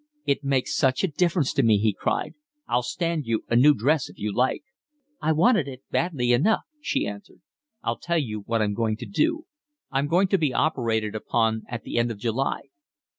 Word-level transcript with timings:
"It 0.25 0.43
makes 0.43 0.75
such 0.75 1.03
a 1.03 1.07
difference 1.07 1.53
to 1.53 1.61
me," 1.61 1.77
he 1.77 1.93
cried. 1.93 2.33
"I'll 2.67 2.81
stand 2.81 3.27
you 3.27 3.43
a 3.49 3.55
new 3.55 3.75
dress 3.75 4.09
if 4.09 4.17
you 4.17 4.33
like." 4.33 4.63
"I 5.21 5.31
want 5.31 5.59
it 5.59 5.83
badly 5.91 6.31
enough," 6.31 6.63
she 6.79 7.05
answered. 7.05 7.41
"I'll 7.83 7.99
tell 7.99 8.17
you 8.17 8.39
what 8.47 8.63
I'm 8.63 8.73
going 8.73 8.97
to 8.97 9.05
do. 9.05 9.45
I'm 9.91 10.07
going 10.07 10.27
to 10.29 10.39
be 10.39 10.55
operated 10.55 11.13
upon 11.13 11.65
at 11.69 11.83
the 11.83 11.99
end 11.99 12.09
of 12.09 12.17
July." 12.17 12.69